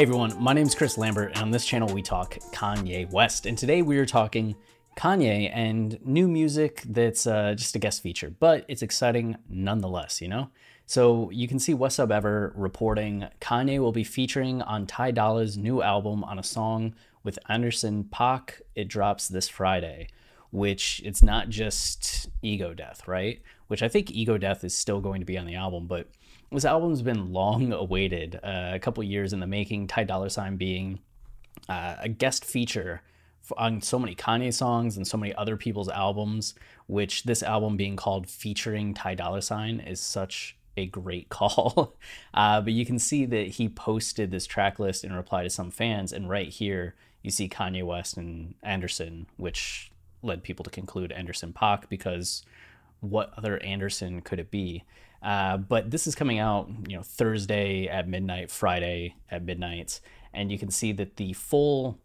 [0.00, 3.44] Hey everyone, my name is Chris Lambert, and on this channel we talk Kanye West.
[3.44, 4.56] And today we are talking
[4.96, 10.28] Kanye and new music that's uh, just a guest feature, but it's exciting nonetheless, you
[10.28, 10.48] know?
[10.86, 15.58] So you can see What's Up Ever reporting Kanye will be featuring on Ty Dolla's
[15.58, 18.62] new album on a song with Anderson Paak.
[18.74, 20.08] It drops this Friday,
[20.50, 23.42] which it's not just Ego Death, right?
[23.66, 26.08] Which I think Ego Death is still going to be on the album, but
[26.52, 29.86] this album's been long awaited, uh, a couple years in the making.
[29.86, 31.00] Ty Dolla Sign being
[31.68, 33.02] uh, a guest feature
[33.56, 36.54] on so many Kanye songs and so many other people's albums,
[36.86, 41.96] which this album being called featuring Ty Dolla Sign is such a great call.
[42.34, 45.70] uh, but you can see that he posted this track list in reply to some
[45.70, 49.90] fans, and right here you see Kanye West and Anderson, which
[50.22, 52.42] led people to conclude Anderson Paak because
[53.00, 54.84] what other Anderson could it be?
[55.22, 60.00] Uh, but this is coming out, you know, Thursday at midnight, Friday at midnight,
[60.32, 61.98] and you can see that the full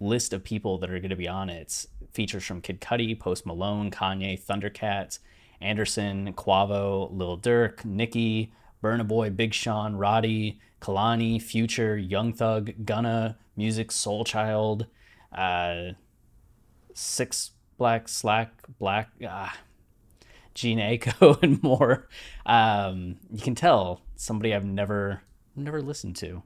[0.00, 3.44] list of people that are going to be on it features from Kid Cudi, Post
[3.44, 5.18] Malone, Kanye, Thundercat,
[5.60, 13.38] Anderson, Quavo, Lil Durk, Nicki, Burna Boy, Big Sean, Roddy, Kehlani, Future, Young Thug, Gunna,
[13.58, 14.86] Musiq, Soul Child,
[15.32, 15.92] uh,
[16.92, 19.10] Six Black Slack Black.
[19.26, 19.56] Ah,
[20.54, 22.08] Jhené Aiko and more.
[22.46, 25.22] Um, you can tell somebody I've never
[25.56, 26.42] never listened to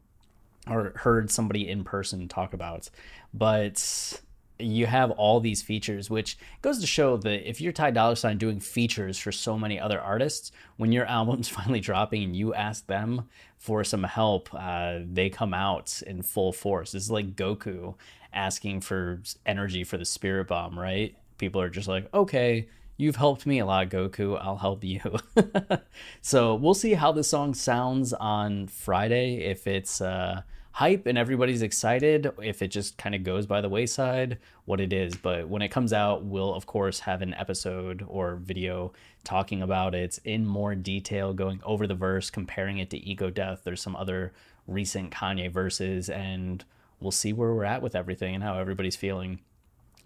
[0.68, 2.90] or heard somebody in person talk about.
[3.32, 4.20] But
[4.58, 8.38] you have all these features, which goes to show that if you're Ty Dolla Sign
[8.38, 12.86] doing features for so many other artists, when your album's finally dropping and you ask
[12.86, 16.92] them for some help, uh, they come out in full force.
[16.92, 17.94] This is like Goku
[18.32, 21.16] asking for energy for the Spirit Bomb, right?
[21.38, 22.68] People are just like, okay,
[22.98, 24.38] you've helped me a lot, Goku.
[24.38, 25.00] I'll help you.
[26.20, 29.36] so we'll see how the song sounds on Friday.
[29.36, 30.42] If it's uh,
[30.72, 34.92] hype and everybody's excited, if it just kind of goes by the wayside, what it
[34.92, 35.14] is.
[35.14, 38.92] But when it comes out, we'll of course have an episode or video
[39.24, 43.62] talking about it in more detail, going over the verse, comparing it to Ego Death.
[43.64, 44.32] There's some other
[44.66, 46.64] recent Kanye verses, and
[47.00, 49.38] we'll see where we're at with everything and how everybody's feeling.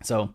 [0.02, 0.34] So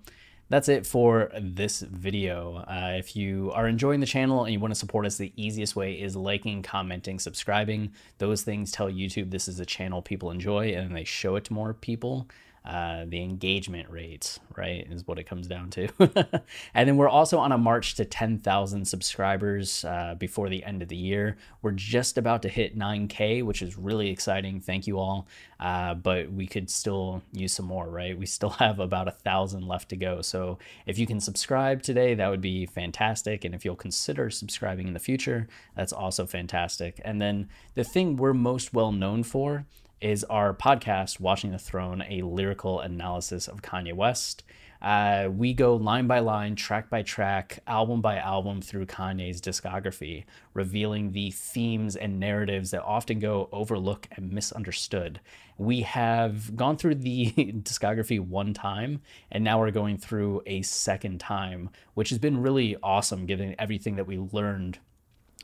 [0.50, 2.63] that's it for this video.
[2.68, 5.75] Uh, if you are enjoying the channel and you want to support us, the easiest
[5.75, 7.91] way is liking, commenting, subscribing.
[8.18, 11.53] Those things tell YouTube this is a channel people enjoy and they show it to
[11.53, 12.28] more people.
[12.68, 15.88] Uh, the engagement rates, right, is what it comes down to.
[16.74, 20.90] and then we're also on a march to 10,000 subscribers uh, before the end of
[20.90, 21.38] the year.
[21.62, 24.59] We're just about to hit 9K, which is really exciting.
[24.59, 25.28] Thank you all.
[25.59, 28.18] Uh, but we could still use some more, right?
[28.18, 30.22] We still have about a thousand left to go.
[30.22, 33.44] So if you can subscribe today, that would be fantastic.
[33.44, 37.01] And if you'll consider subscribing in the future, that's also fantastic.
[37.03, 39.66] And then the thing we're most well known for
[40.00, 44.44] is our podcast, Watching the Throne, a lyrical analysis of Kanye West.
[44.81, 50.25] Uh, we go line by line, track by track, album by album through Kanye's discography,
[50.53, 55.19] revealing the themes and narratives that often go overlooked and misunderstood.
[55.57, 57.31] We have gone through the
[57.63, 59.01] discography one time,
[59.31, 63.95] and now we're going through a second time, which has been really awesome given everything
[63.95, 64.79] that we learned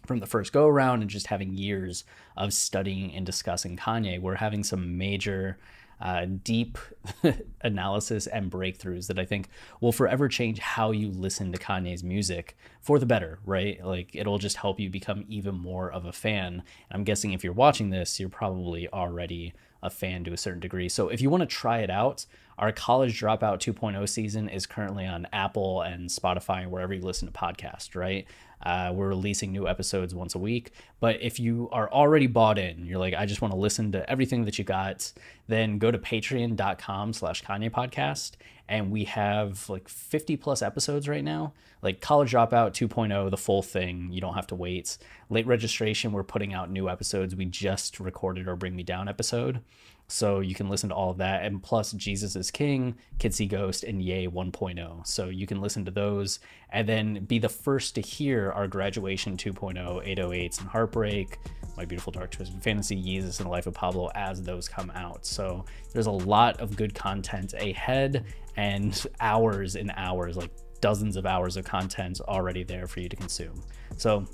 [0.05, 2.03] from the first go around and just having years
[2.35, 5.57] of studying and discussing Kanye, we're having some major,
[6.01, 6.77] uh, deep
[7.61, 9.49] analysis and breakthroughs that I think
[9.81, 13.83] will forever change how you listen to Kanye's music for the better, right?
[13.83, 16.53] Like it'll just help you become even more of a fan.
[16.53, 20.61] And I'm guessing if you're watching this, you're probably already a fan to a certain
[20.61, 20.89] degree.
[20.89, 22.25] So if you want to try it out,
[22.57, 27.27] our College Dropout 2.0 season is currently on Apple and Spotify and wherever you listen
[27.27, 28.25] to podcasts, right?
[28.65, 30.71] Uh, we're releasing new episodes once a week.
[30.99, 34.09] But if you are already bought in, you're like, I just want to listen to
[34.09, 35.11] everything that you got,
[35.47, 38.31] then go to patreon.com slash Kanye podcast.
[38.69, 41.53] And we have like 50 plus episodes right now.
[41.81, 44.09] Like College Dropout 2.0, the full thing.
[44.11, 44.97] You don't have to wait.
[45.29, 47.35] Late registration, we're putting out new episodes.
[47.35, 49.59] We just recorded our Bring Me Down episode.
[50.07, 51.43] So you can listen to all of that.
[51.43, 55.07] And plus, Jesus is King, Kids See Ghost, and Ye 1.0.
[55.07, 56.39] So you can listen to those
[56.69, 61.39] and then be the first to hear our graduation 2.0, 808s, and Heartbreak,
[61.77, 65.25] My Beautiful Dark Twisted Fantasy, Yeezus, and the Life of Pablo as those come out.
[65.25, 70.51] So there's a lot of good content ahead and hours and hours, like
[70.81, 73.63] dozens of hours of content already there for you to consume.
[73.97, 74.25] So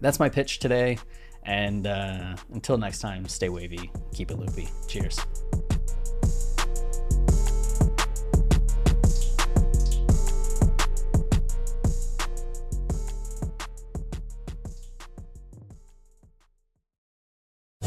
[0.00, 0.98] that's my pitch today.
[1.48, 4.68] And uh, until next time, stay wavy, keep it loopy.
[4.86, 5.18] Cheers.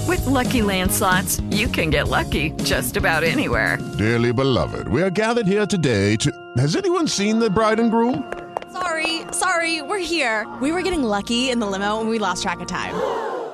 [0.07, 3.77] With Lucky Land slots, you can get lucky just about anywhere.
[3.99, 6.31] Dearly beloved, we are gathered here today to.
[6.57, 8.33] Has anyone seen the bride and groom?
[8.71, 10.51] Sorry, sorry, we're here.
[10.61, 13.31] We were getting lucky in the limo and we lost track of time.